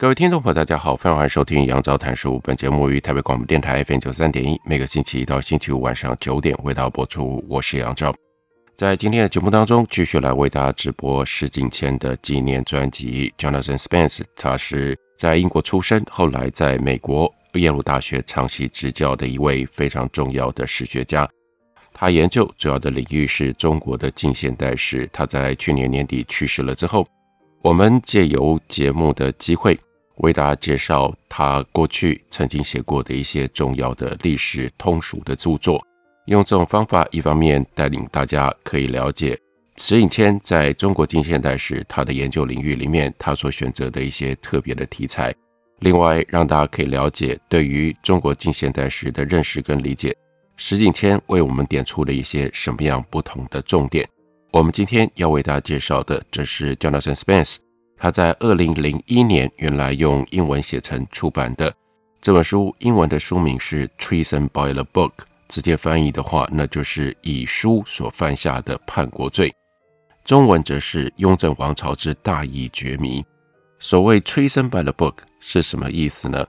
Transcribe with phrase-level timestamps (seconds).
[0.00, 2.40] 各位听众朋友，大家好，非常欢迎收听杨照谈书。
[2.42, 7.44] 本节目于台北广播电台 FM 九三点一，每个星期一到星期五晚上九点为大家播出。
[7.50, 8.10] 我是杨照，
[8.78, 13.30] 在今天的节目当中，继续来为大家直播石景谦的纪念专辑。
[13.36, 21.28] Jonathan Spence，他是在英国出生，后来在美国耶鲁大学长期执教的一位非常重要的史学家。
[21.92, 25.06] 他研究主要的领域是中国的近现代史。
[25.12, 27.06] 他在去年年底去世了之后，
[27.60, 29.78] 我们借由节目的机会。
[30.20, 35.84] 为大家介绍他过去曾经写过的一些重要的历史通俗的著作，
[36.26, 39.38] 用这种方法，一方面带领大家可以了解
[39.76, 45.32] 石景谦在中国近现代史他的研究领域里面他所选择的一些特别的题材；
[45.78, 50.14] 另外，让大家可以了解对于中国近现代史的认识跟理解，
[50.56, 54.06] 石景谦为我们点出了一些什么样不同的重点。
[54.52, 57.69] 我们今天要为大家介绍的，这是 Jonathan Spence。
[58.02, 61.70] 他在二零零一年原来用英文写成出版的
[62.18, 65.10] 这本书，英文的书名是《Treason by the Book》，
[65.48, 69.54] 直接翻译的话，那就是以书所犯下的叛国罪。
[70.24, 73.20] 中文则是《雍正王朝之大义绝迷》。
[73.78, 76.46] 所谓 “Treason by the Book” 是什么意思呢？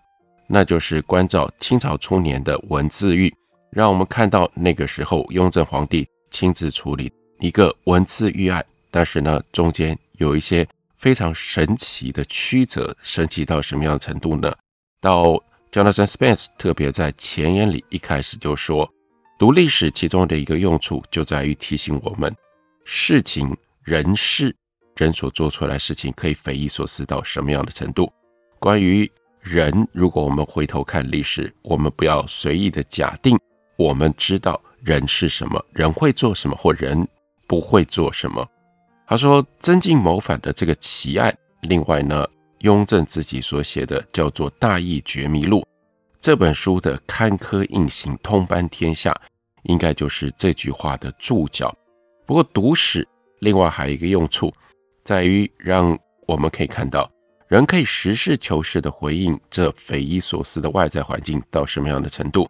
[0.47, 3.33] 那就是关照清朝初年的文字狱，
[3.71, 7.11] 让我们看到那个时候雍正皇帝亲自处理
[7.41, 10.65] 一个文字狱案，但是呢，中间有一些。
[11.01, 14.53] 非常神奇的曲折，神奇到什么样的程度呢？
[15.01, 15.33] 到
[15.71, 18.87] Jonathan Spence 特别在前言里一开始就说，
[19.39, 22.31] 读历史其中的一个用处就在于提醒我们，
[22.85, 24.55] 事情、人事、
[24.95, 28.13] 人所做出来事情可以匪夷所思到什么样的程度。
[28.59, 33.35] 关于人，如果我们回头看历史，我们不要随意的假定
[33.75, 37.07] 我们知道人是什么，人会做什么，或人
[37.47, 38.47] 不会做什么。
[39.11, 42.25] 他说：“曾静谋反的这个奇案，另外呢，
[42.59, 45.59] 雍正自己所写的叫做《大义绝迷录》
[46.21, 49.13] 这本书的坎坷硬行，通颁天下，
[49.63, 51.75] 应该就是这句话的注脚。
[52.25, 53.05] 不过读史，
[53.39, 54.49] 另外还有一个用处，
[55.03, 57.11] 在于让我们可以看到，
[57.49, 62.49] 人可以实事求是的回应这匪夷所思的外在环境到什么样的程度。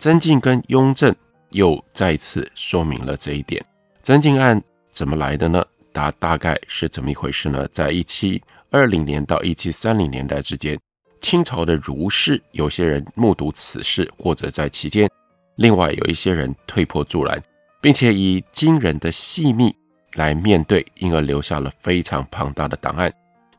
[0.00, 1.14] 曾静跟雍正
[1.50, 3.64] 又再次说明了这一点。
[4.02, 7.66] 曾静案怎么来的呢？”大大概是怎么一回事呢？
[7.68, 10.76] 在一七二零年到一七三零年代之间，
[11.20, 15.08] 清朝的儒士有些人目睹此事，或者在期间，
[15.54, 17.40] 另外有一些人推波助澜，
[17.80, 19.72] 并且以惊人的细密
[20.14, 23.12] 来面对，因而留下了非常庞大的档案，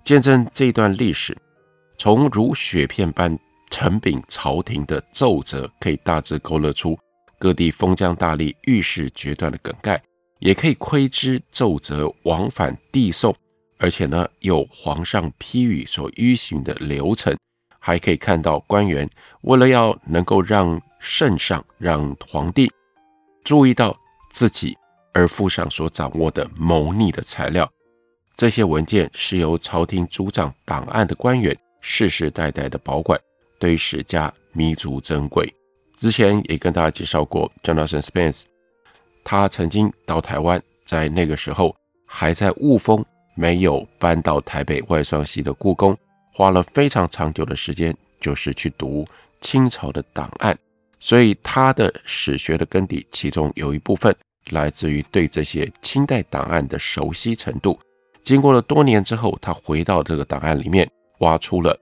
[0.03, 1.35] 见证这段历史。
[1.97, 6.99] 从如雪片般承禀朝廷的奏折，可以大致勾勒出
[7.39, 10.01] 各地封疆大吏遇事决断的梗概。
[10.39, 13.33] 也可以窥知奏折往返递送，
[13.77, 17.35] 而且呢，有皇上批语所依循的流程，
[17.79, 19.09] 还可以看到官员
[19.41, 22.71] 为了要能够让圣上、让皇帝
[23.43, 23.95] 注意到
[24.31, 24.77] 自己
[25.13, 27.69] 而附上所掌握的谋逆的材料。
[28.35, 33.19] 这些文件是由朝廷主掌档案的官员世世代代的保管，
[33.59, 35.53] 对史家弥足珍贵。
[35.95, 38.54] 之前也跟大家介绍过，Jonathan Spence。
[39.25, 41.75] 他曾经到台湾，在那个时候
[42.05, 43.03] 还在雾峰，
[43.33, 45.97] 没有搬到台北外双溪的故宫，
[46.31, 49.03] 花了非常长久的时间，就是去读
[49.41, 50.55] 清朝的档案。
[50.99, 54.15] 所以他的史学的根底，其中有一部分
[54.51, 57.79] 来自于对这些清代档案的熟悉程度。
[58.23, 60.87] 经过了多年之后，他回到这个档案里面，
[61.19, 61.75] 挖出了、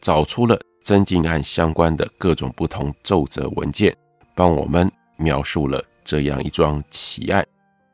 [0.00, 3.96] 找出了曾静案相关的各种不同奏折文件，
[4.34, 5.80] 帮我们描述了。
[6.08, 7.46] 这样一桩奇案，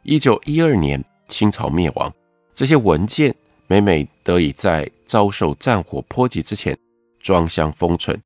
[0.05, 2.15] 一九一二年清朝灭亡，
[2.55, 3.35] 这些文件
[3.67, 6.79] 每每得以在遭受战火波及之前
[7.19, 8.17] 装箱封存，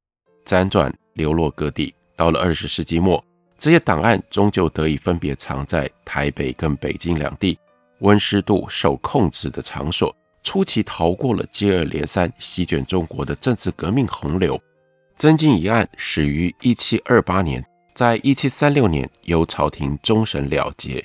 [0.45, 1.95] 辗转流落各地。
[2.15, 3.25] 到了二十世纪末，
[3.59, 7.59] 这些档案终究得以分别藏在台北跟北京两地
[8.01, 14.61] 温湿度受控制的场所，初期逃过了接二连三席卷中国的政治革命洪流。
[15.15, 17.65] 曾静一案始于一七二八年。
[17.99, 21.05] 在一七三六年由朝廷终审了结，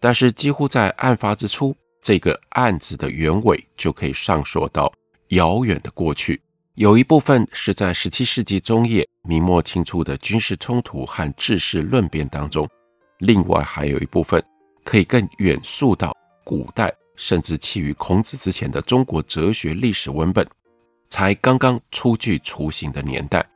[0.00, 1.72] 但是几乎在案发之初
[2.02, 4.92] 这个案子的原委就可以上溯到
[5.28, 6.42] 遥远的过去。
[6.74, 12.68] 有一部分是在十七世纪中叶明末清初的军事冲突和治世论辩当中，
[13.18, 14.44] 另外还有一部分
[14.82, 16.12] 可以更远溯到
[16.42, 20.44] 古代，甚至起于孔子之前的中国哲学历史文本，
[21.08, 23.48] 才刚刚初具雏形的年代。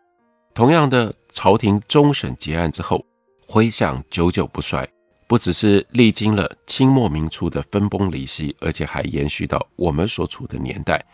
[0.54, 3.04] 同样的，朝廷终审结案之后，
[3.46, 4.88] 回响久久不衰，
[5.28, 11.04] 不只是历经了清末民初的分崩离析，而且还延续到我们所处的年代。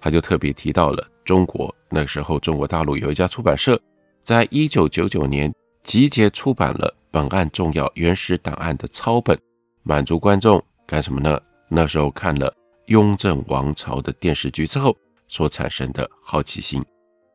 [0.00, 3.80] 他就特别提到了中国那时候，中国大陆有一家出版社，
[4.24, 5.54] 在一九九九年
[5.84, 9.38] 集结出版了本案重要原始档案的抄本，
[9.84, 11.40] 满足观众干什么呢？
[11.68, 12.52] 那时候看了
[12.86, 14.96] 雍正王朝的电视剧之后
[15.28, 16.84] 所产生的好奇心。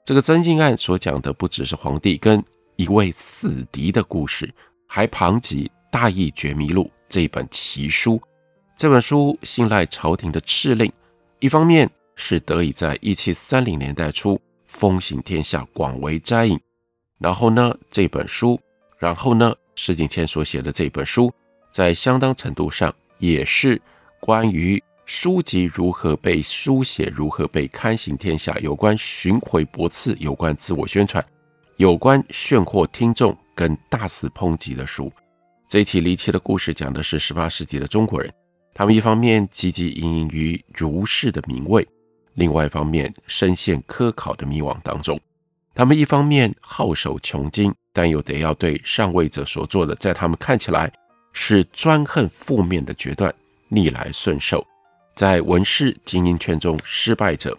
[0.06, 2.44] 这个增进案所讲的不只是皇帝跟
[2.76, 4.52] 一位死敌的故事，
[4.88, 8.22] 还旁及《大义觉迷录》这本奇书。
[8.78, 10.92] 这本书信赖朝廷的敕令，
[11.40, 11.90] 一方面。
[12.16, 16.60] 是得以在一七三零年代初风行天下，广为摘引。
[17.18, 18.62] 然后呢，这本书，
[19.00, 21.34] 然后呢，石景谦所写的这本书，
[21.72, 23.82] 在相当程度上也是
[24.20, 31.24] 关于书籍如何被书写、如何被刊行天下，有关巡回驳斥、有关自我宣传、
[31.78, 35.12] 有关炫惑听众跟大肆抨击的书。
[35.68, 38.32] 这一起离奇的故事讲的是十八世纪的中国人，
[38.74, 41.86] 他们一方面汲汲营营于儒士的名位。
[42.36, 45.20] 另外一方面，深陷科考的迷惘当中，
[45.76, 50.92] 他们一方面好守穷经，但又得要对上位者所做的，在他们看起来
[51.34, 53.34] 是专横负面的决断
[53.68, 54.66] 逆来顺受。
[55.16, 57.58] 在文士精英圈中，失败者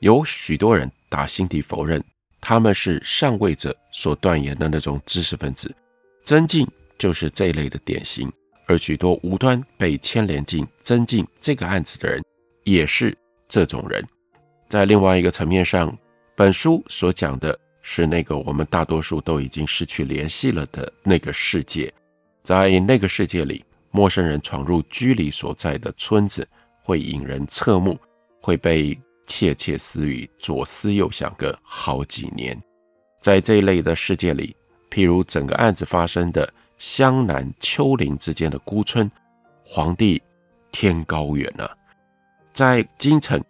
[0.00, 2.02] 有许多人打心底否认
[2.40, 5.74] 他们是上位者所断言的那种知识分子。
[6.22, 6.66] 曾静
[6.98, 8.32] 就是这一类的典型，
[8.66, 12.22] 而许多无端被牵连进曾静这个案子的人，
[12.64, 13.16] 也是。
[13.48, 14.02] 这种人，
[14.70, 15.94] 在另外一个层面上，
[16.34, 21.92] 本书所讲的是那个我们大多数都已经失去联系了的那个世界。
[22.42, 26.48] 在那个世界里，陌生人闯入居里所在的村子，
[26.82, 27.98] 会引人侧目，
[28.40, 32.60] 会被窃窃私语左思右想个好几年。
[33.20, 34.54] 在这一类的世界里，
[34.90, 39.10] 譬如整个案子发生的湘南丘陵之间的孤村，
[39.64, 40.20] 皇帝
[40.72, 41.76] 天高远了。
[42.52, 43.42] 在京城，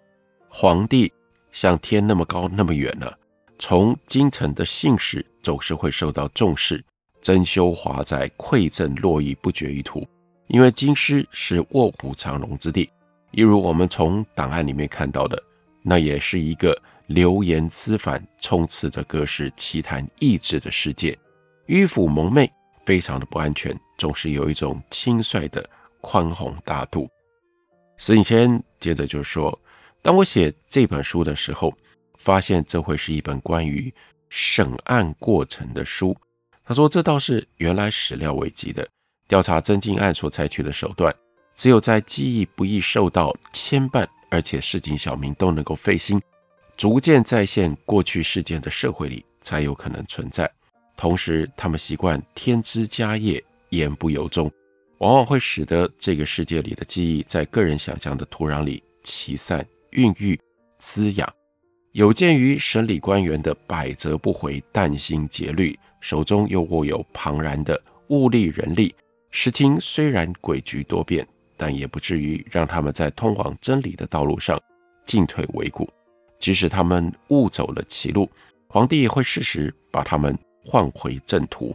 [0.48, 1.10] 皇帝
[1.50, 3.10] 像天那么高那么远呢。
[3.58, 6.84] 从京城的信使总是会受到重视，
[7.20, 10.06] 珍饈华哉，馈赠络绎不绝于途。
[10.48, 12.90] 因为京师是卧虎藏龙之地，
[13.32, 15.42] 一如我们从档案里面看到的，
[15.82, 21.18] 那也是一个流言滋反、充斥着各式奇谈异志的世界，
[21.66, 22.50] 迂腐蒙昧，
[22.84, 25.66] 非常的不安全，总是有一种轻率的
[26.02, 27.08] 宽宏大度。
[27.96, 29.58] 石景谦接着就说
[30.02, 31.72] ：“当我写这本书的时候，
[32.18, 33.92] 发现这会是一本关于
[34.28, 36.16] 审案过程的书。”
[36.64, 38.86] 他说：“这倒是原来始料未及的。
[39.26, 41.14] 调查增进案所采取的手段，
[41.54, 46.20] 只有在记忆不易受到牵绊，而且市井小民都能够费心，
[46.76, 50.50] 逐渐再现过去事件的社会里，才有可能存在。
[50.96, 54.50] 同时，他们习惯添枝加叶，言不由衷。”
[54.98, 60.38] 往往会使得这个世界里的记忆在个人想象的土壤里齐散、孕育、
[60.78, 61.28] 滋养。
[61.90, 68.94] 有鉴于审理官员的百折不回、殫心竭虑，手中又握有庞然的物力人力，
[69.32, 71.26] 实情虽然诡谲多变，
[71.62, 74.60] 但也不至于让他们在通往真理的道路上
[75.06, 75.88] 进退维谷。
[76.40, 78.28] 即使他们误走了歧路，
[78.66, 81.72] 皇帝也会适时把他们换回正途。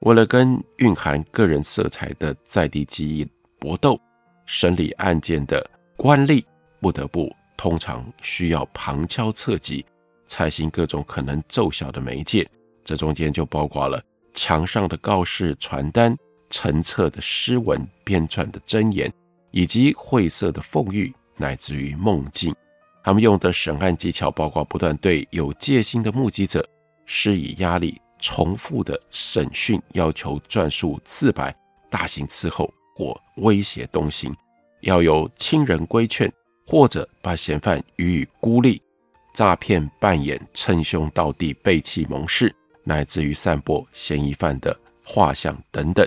[0.00, 3.24] 为了跟蕴含个人色彩的在地记忆
[3.60, 3.96] 搏斗，
[4.44, 5.64] 审理案件的
[5.96, 6.44] 官吏
[6.80, 9.86] 不得不通常需要旁敲侧击，
[10.26, 12.44] 采行各种可能奏效的媒介。
[12.84, 14.02] 这中间就包括了
[14.34, 16.16] 墙上的告示传单、
[16.50, 19.12] 成册的诗文、编撰的箴言，
[19.50, 22.54] 以及晦涩的讽喻，乃至于梦境。
[23.02, 26.68] 他们用的审案技巧包括不断对有戒心的目击者
[27.06, 28.00] 施以压力。
[28.20, 31.54] 重复的审讯，要求转述自白，
[31.88, 34.34] 大刑伺候或威胁东行，
[34.80, 36.28] 要有亲人规劝，
[36.66, 38.82] 或者把嫌犯予以孤立，
[39.32, 42.52] 诈骗扮演称兄道弟、背弃盟誓，
[42.82, 46.04] 乃至于散播嫌疑犯的画像等等，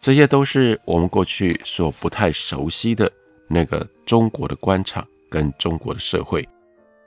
[0.00, 3.10] 这些都是我们过去所不太熟悉的
[3.48, 6.46] 那个中国的官场跟中国的社会，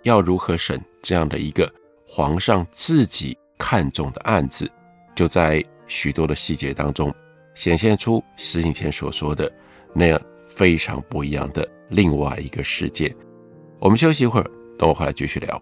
[0.04, 1.72] 要如何审这样的一个
[2.06, 3.38] 皇上自己。
[3.62, 4.72] 看重的案子，
[5.14, 7.14] 就在许多的细节当中
[7.54, 9.52] 显现出石景谦所说的
[9.94, 13.14] 那样非常不一样的另外一个世界。
[13.78, 15.62] 我们休息一会儿，等我回来继续聊。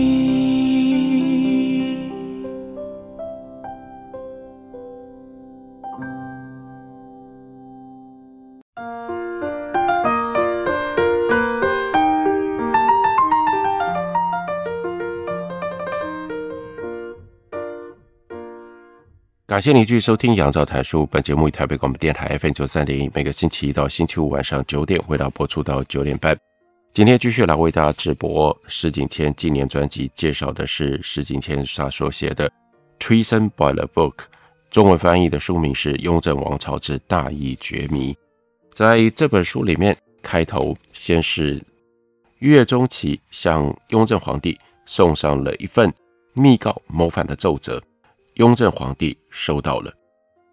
[19.61, 21.03] 感谢您继续收听《杨照谈书》。
[21.05, 26.35] 本节目以台北广播电台 FM 九三点一，每个星期一到星期五晚上九点，回到播出到九点半。
[26.93, 32.49] 今天继续来为大家直播石景谦纪念专辑，介绍的是石景谦他所写的
[32.99, 34.15] 《Treason by the Book》，
[34.71, 38.11] 中文翻译的书名是《雍正王朝之大义绝迷》。
[38.73, 41.61] 在这本书里面，开头先是
[42.39, 45.93] 岳钟琪向雍正皇帝送上了一份
[46.33, 47.79] 密告谋反的奏折。
[48.41, 49.93] 雍正皇帝收到了。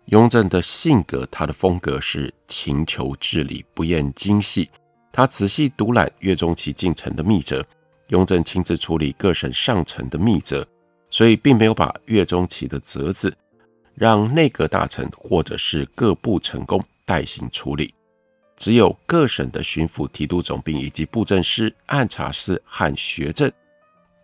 [0.09, 4.69] 雍正的性格，他的风格是勤求治理，不厌精细。
[5.11, 7.67] 他仔细读览岳钟琪进呈的密折，
[8.09, 10.69] 雍正亲自处理各省上呈的密折，
[11.09, 13.35] 所以并没有把岳钟琪的折子
[13.95, 17.95] 让内阁大臣或者是各部臣工代行处理，
[18.55, 23.51] 只有各省的巡抚、提督总兵以及布政司、按察司和学政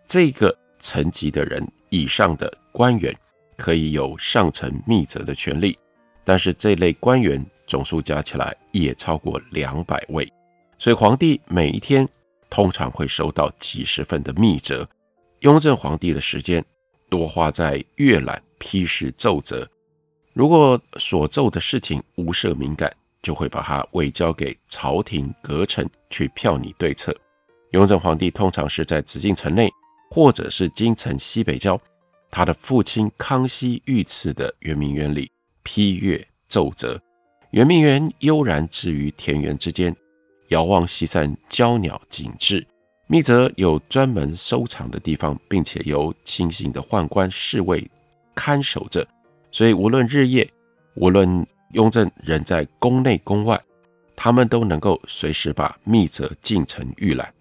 [0.05, 3.11] 这个层级的人以上的官员。
[3.57, 5.77] 可以有上呈密折的权利，
[6.23, 10.31] 但是这类官员总数加起来也超过两百位，
[10.77, 12.07] 所以皇帝每一天
[12.49, 14.87] 通常会收到几十份的密折。
[15.39, 16.63] 雍正皇帝的时间
[17.09, 19.67] 多花在阅览批示奏折，
[20.33, 27.15] 如果所奏的事情无涉敏感，就会把它委交给朝廷阁臣去票拟对策。
[27.71, 29.69] 雍正皇帝通常是在紫禁城内，
[30.09, 31.79] 或者是京城西北郊。
[32.29, 35.31] 他的父亲康熙御赐的圆明园里
[35.63, 37.01] 批阅奏折，
[37.51, 39.95] 圆明园悠然置于田园之间，
[40.49, 42.65] 遥望西山娇鸟景致。
[43.07, 47.89] 密折有专门收藏的地方，并且由亲信的宦官侍卫
[48.33, 49.07] 看守着，
[49.51, 50.49] 所以无论日夜，
[50.95, 53.61] 无论雍正人在宫内宫外，
[54.15, 57.31] 他们都能够随时把密折进城预览。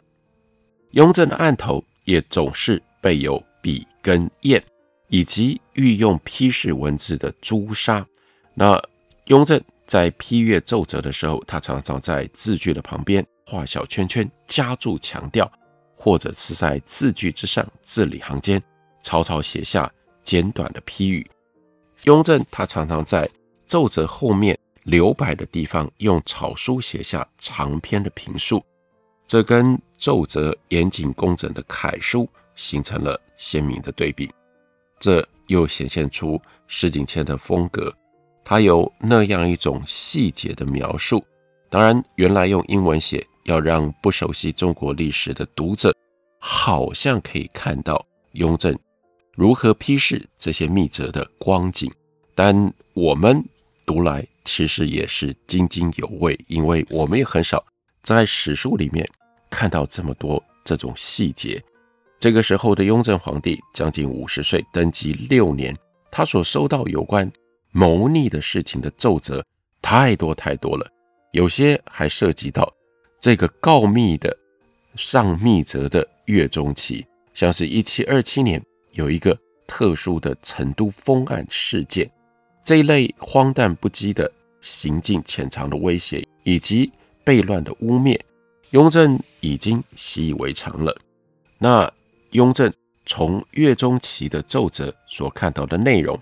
[0.90, 4.62] 雍正的案头也总是备有笔跟砚。
[5.08, 8.06] 以及御用批示文字的朱砂。
[8.54, 8.80] 那
[9.26, 15.50] 雍正在批阅奏折的时候，他常常在字句的旁边画小圈圈，加注强调，
[15.94, 18.62] 或者是在字句之上字里行间
[19.02, 19.92] 草草写下
[20.22, 21.26] 简短的批语。
[22.04, 23.28] 雍正他常常在
[23.66, 28.62] 奏折后面留白的地方用草书写下长篇的评述，
[29.26, 34.30] 这跟奏折严谨工整的楷书形成了鲜明的对比。
[35.04, 37.94] 这又显现出石景谦的风格，
[38.42, 41.22] 他有那样一种细节的描述。
[41.68, 45.94] 当然，原来用英文写，要让不熟悉中国历史的读者，
[46.40, 48.74] 好像可以看到雍正
[49.34, 51.92] 如何批示这些密折的光景。
[52.34, 53.44] 但我们
[53.84, 57.62] 读来其实也是津津有味，因为我们也很少
[58.02, 59.06] 在史书里面
[59.50, 61.62] 看到这么多这种细节。
[62.24, 65.76] 这个时候的雍正皇帝将近五十岁，登基六年，
[66.10, 67.30] 他所收到有关
[67.70, 69.44] 谋逆的事情的奏折
[69.82, 70.90] 太多太多了，
[71.32, 72.66] 有些还涉及到
[73.20, 74.34] 这个告密的
[74.94, 77.04] 上密折的月中期，
[77.34, 78.58] 像是一七二七年
[78.92, 82.10] 有一个特殊的成都封案事件，
[82.64, 86.90] 这一类荒诞不羁的行径、潜藏的威胁以及
[87.22, 88.18] 悖乱的污蔑，
[88.70, 90.96] 雍正已经习以为常了。
[91.58, 91.92] 那
[92.34, 92.72] 雍正
[93.06, 96.18] 从岳中琪的奏折所看到的内容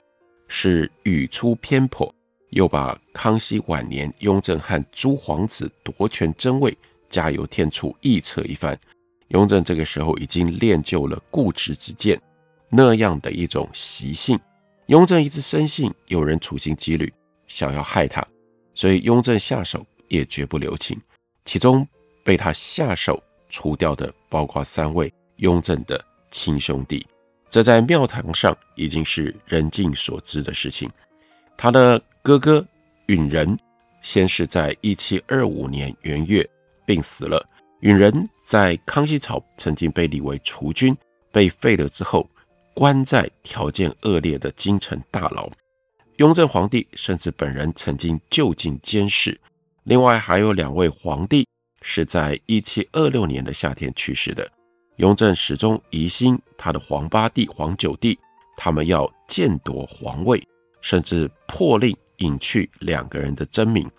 [0.46, 2.14] 是语出偏颇，
[2.50, 6.76] 又把康熙晚年雍正和诸皇子夺权争位
[7.08, 8.78] 加油添醋臆测一番。
[9.28, 12.20] 雍正这个时候已经练就了固执己见
[12.68, 14.38] 那样的一种习性。
[14.88, 17.10] 雍正一直深信有人处心积虑
[17.46, 18.22] 想要害他，
[18.74, 21.00] 所以雍正下手也绝不留情。
[21.46, 21.88] 其中
[22.22, 25.10] 被他下手除掉的包括三位
[25.42, 27.06] 雍正的亲兄弟，
[27.48, 30.90] 这在庙堂上已经是人尽所知的事情。
[31.56, 32.64] 他的哥哥
[33.06, 33.56] 允仁
[34.00, 36.48] 先是在一七二五年元月
[36.86, 37.44] 病死了。
[37.80, 40.96] 允仁在康熙朝曾经被立为储君，
[41.32, 42.28] 被废了之后，
[42.72, 45.50] 关在条件恶劣的京城大牢。
[46.18, 49.38] 雍正皇帝甚至本人曾经就近监视。
[49.82, 51.44] 另外还有两位皇帝
[51.80, 54.48] 是在一七二六年的夏天去世的。
[55.02, 58.16] 雍正始终疑心他的皇八弟、皇九弟，
[58.56, 60.40] 他们要剑夺皇位，
[60.80, 63.90] 甚至破令隐去两个人的真名，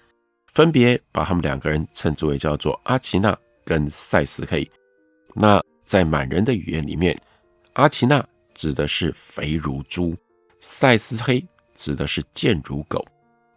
[0.47, 4.65] 分别把他们两个人称之为叫做阿奇娜跟赛斯黑。
[5.33, 7.19] 那在满人的语言里面，
[7.73, 10.15] 阿奇娜指的是肥如猪，
[10.61, 11.45] 赛斯黑
[11.75, 13.05] 指的是贱如狗。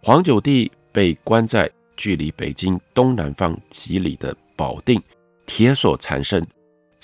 [0.02, 5.00] 皇九弟被关在距离北京东南方几里的保定，
[5.46, 6.44] 铁锁缠身。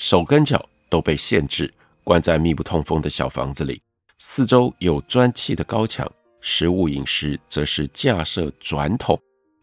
[0.03, 3.81] 手跟脚都被限制，关在密不通风的小房子里，
[4.19, 6.11] 四周有砖砌的高墙，
[6.41, 9.17] 食物饮食则是架设转筒，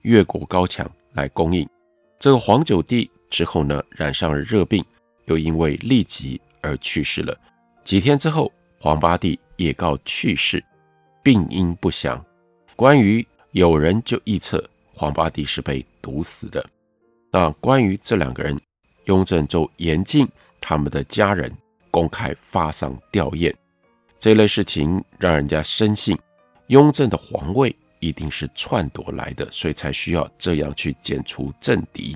[0.04, 1.68] 越过高墙来供应。
[2.18, 4.82] 这个黄九弟之后呢，染上了热病，
[5.26, 7.38] 又因为痢疾而去世了。
[7.84, 8.50] 几天之后，
[8.80, 10.64] 黄八弟也告去世，
[11.22, 12.26] 病因不详。
[12.78, 16.66] 关于有人就臆测黄八弟是被毒死的。
[17.30, 18.58] 那关于这两个人。
[19.10, 20.28] 雍正就严禁
[20.62, 21.52] 他们的家人
[21.90, 23.54] 公开发丧吊唁，
[24.20, 26.16] 这类事情让人家深信
[26.68, 32.16] 雍正的皇位一定是篡夺来的，所以才需要这样去剪除政敌。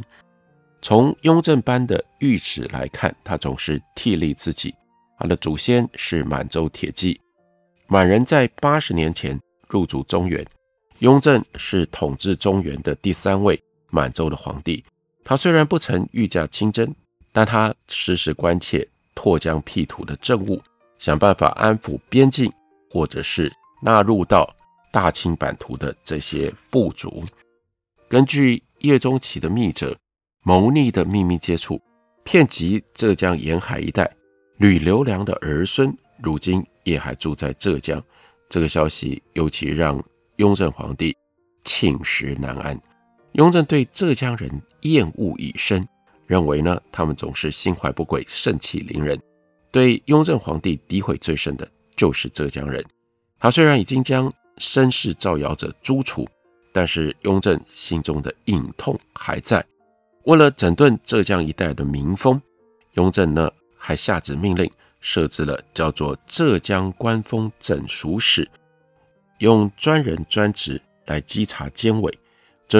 [0.84, 4.74] 从雍正颁的諭旨来看，他总是替立自己。
[5.18, 7.20] 他的祖先是满洲铁骑，
[7.88, 10.46] 满人在八十年前入主中原，
[11.00, 14.84] 雍正是统治中原的第三位满洲的皇帝。
[15.24, 16.94] 他虽然不曾御驾亲征，
[17.32, 20.62] 但他时时关切拓疆辟土的政务，
[21.00, 22.52] 想办法安抚边境，
[22.90, 24.54] 或者是纳入到
[24.92, 27.24] 大清版图的这些部族。
[28.10, 29.96] 根据叶中启的密则，
[30.44, 31.82] 谋逆的秘密接触，
[32.24, 34.10] 遍及浙江沿海一带。
[34.58, 38.02] 吕留良的儿孙如今也还住在浙江。
[38.50, 40.02] 这个消息尤其让
[40.36, 41.16] 雍正皇帝
[41.64, 42.80] 寝食难安。
[43.34, 45.88] 雍正对浙江人厌恶已深，
[46.28, 49.20] 认为呢，他们总是心怀不轨、盛气凌人。
[49.72, 52.84] 对雍正皇帝诋毁最深的就是浙江人。
[53.40, 56.28] 他虽然已经将身世造谣者诛除，
[56.72, 59.66] 但是雍正心中的隐痛还在。
[60.26, 62.40] 为了整顿浙江一带的民风，
[62.94, 68.48] 雍正呢还下旨命令设置了叫做浙江官风整肃使，
[69.40, 72.16] 用专人专职来稽查监委。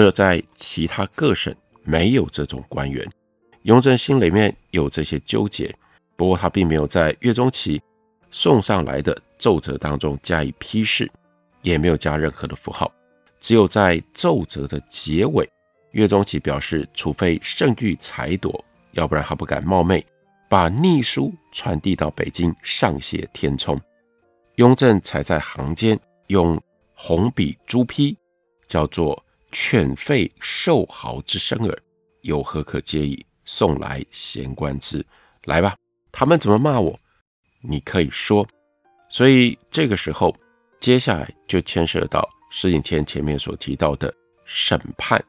[0.02, 1.54] 这在其他各省
[1.84, 3.08] 没有这种官员，
[3.62, 5.72] 雍正心里面有这些纠结，
[6.16, 7.80] 不过他并没有在岳钟琪
[8.28, 11.08] 送上来的奏折当中加以批示，
[11.62, 12.92] 也没有加任何的符号，
[13.38, 15.48] 只有在奏折的结尾，
[15.92, 20.04] 岳钟琪表示，除非圣谕裁夺，要不然他不敢冒昧
[20.48, 23.80] 把逆书传递到北京上榭填充。
[24.56, 26.60] 雍正才在行间用
[26.94, 28.18] 红笔朱批，
[28.66, 29.24] 叫做。
[29.54, 31.78] 犬吠兽嚎之声耳，
[32.22, 33.24] 有何可介意？
[33.44, 35.06] 送来闲观之。
[35.44, 35.76] 来吧，
[36.10, 36.98] 他们怎么骂我？
[37.60, 38.44] 你可以说。
[39.08, 40.34] 所以这个时候，
[40.80, 44.12] 接下来就牵涉到石景谦前面所提到的
[44.44, 45.24] 审判。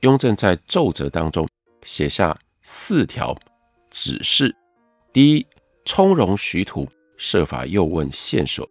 [0.00, 1.48] 雍正在奏折当中
[1.82, 3.34] 写下四条
[3.88, 4.54] 指示：
[5.10, 5.46] 第一，
[5.86, 8.62] 从容徐图，设法诱问线索；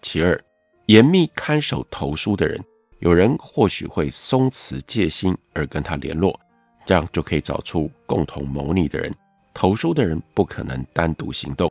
[0.00, 0.42] 其二，
[0.86, 2.58] 严密看守投书的人。
[3.00, 6.38] 有人或许会松弛戒心而跟他联络，
[6.86, 9.14] 这样就可以找出共同谋逆的人。
[9.52, 11.70] 投书的人不可能单独行动，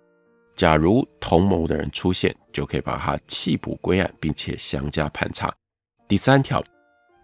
[0.55, 5.53] 假如同谋的人出现，就可以把他弃捕归案，并且详加盘查。
[6.07, 6.63] 第三条，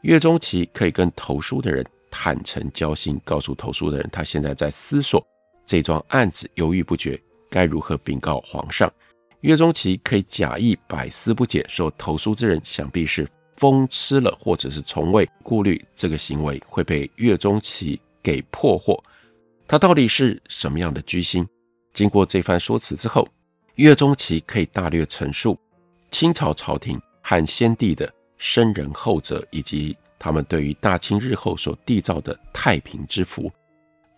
[0.01, 5.25] 月中期可以跟投书的人坦诚交心，告诉投书的人，他现在在思索
[5.65, 8.91] 这桩案子，犹豫不决，该如何禀告皇上。
[9.41, 13.27] 岳钟琪可以假意百思不解，说投书之人想必是
[13.62, 19.00] 疯吃了，或者是从未顾虑这个行为会被岳钟琪给破获。
[19.67, 21.47] 他到底是什么样的居心？
[21.93, 23.28] 经过这番说辞之后，
[23.76, 25.56] 岳钟琪可以大略陈述
[26.10, 33.52] 清朝朝廷和先帝的生仁厚泽，以及他们对于大清日后所缔造的太平之福。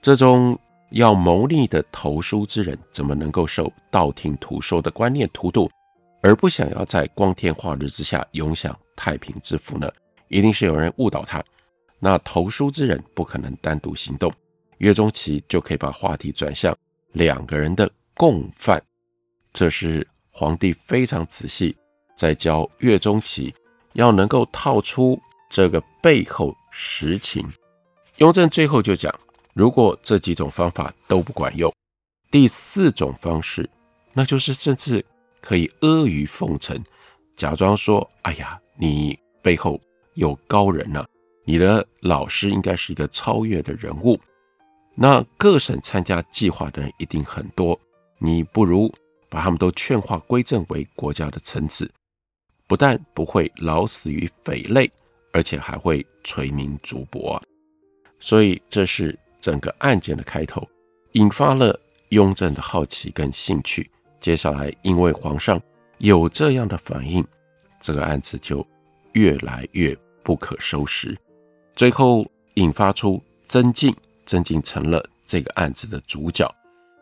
[0.01, 0.57] 这种
[0.91, 5.69] 要谋逆的投书之人，怎么能够受道听途说的观念荼毒，
[6.21, 9.91] 而不想要在光天化日之下永享太平之福呢？
[10.27, 11.43] 一定是有人误导他。
[11.99, 14.31] 那投书之人不可能单独行动。
[14.79, 16.75] 岳钟琪就可以把话题转向
[17.13, 18.83] 两个人的共犯，
[19.53, 21.75] 这是皇帝非常仔细
[22.15, 23.53] 在教岳钟琪
[23.93, 27.47] 要能够套出这个背后实情。
[28.17, 29.13] 雍正最后就讲，
[29.53, 31.73] 如果这几种方法都不管用，
[32.29, 33.69] 第四种方式，
[34.11, 35.05] 那就是甚至
[35.39, 36.83] 可以阿谀奉承，
[37.35, 39.79] 假装说：“哎呀，你背后
[40.13, 41.05] 有高人呢、
[41.45, 44.19] 你的老师应该是一个超越的人物。”
[44.95, 47.79] 那各省参加计划的人一定很多，
[48.19, 48.93] 你不如
[49.27, 51.91] 把他们都劝化归正为国家的臣子，
[52.67, 54.87] 不但不会老死于匪类，
[55.31, 57.41] 而且还会垂名竹帛啊！
[58.19, 60.61] 所以这是整个案件的开头，
[61.13, 63.89] 引发了雍正的好奇跟兴趣。
[64.19, 65.59] 接下来，因为皇上
[65.97, 67.25] 有这样的反应，
[67.83, 68.65] 这个案子就
[69.11, 71.15] 越来越不可收拾，
[71.75, 73.95] 最后引发出曾静。
[74.25, 76.49] 曾静成了这个案子的主角，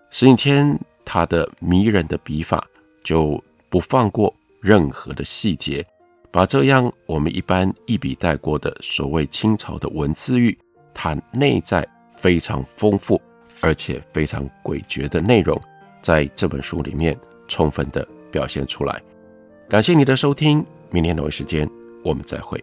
[0.10, 2.68] 石景谦他的迷人的笔法
[3.04, 5.86] 就不放过任何的细节，
[6.32, 10.58] 把这样我们一般一笔带过的所谓清朝的文字狱，
[10.96, 13.22] 它内在非常丰富
[13.62, 15.56] 而且非常诡谲的内容，
[16.02, 17.16] 在这本书里面
[17.48, 19.00] 充分的表现出来。
[19.72, 21.66] 感谢你的收听，明天同一时间
[22.04, 22.62] 我们再会。